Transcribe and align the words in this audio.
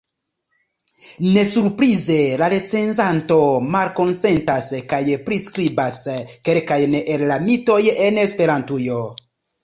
Ne 1.33 1.41
surprize, 1.47 2.15
la 2.41 2.47
recenzanto 2.53 3.37
malkonsentas, 3.75 4.69
kaj 4.93 5.01
priskribas 5.27 5.99
kelkajn 6.49 6.97
el 7.03 7.25
la 7.33 7.37
mitoj 7.49 7.77
en 8.07 8.19
Esperantujo. 8.23 9.03